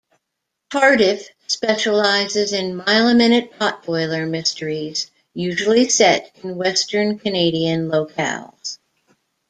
[0.71, 8.79] Tardif "specializes in mile-a-minute pot-boiler mysteries, usually set in Western Canadian locales".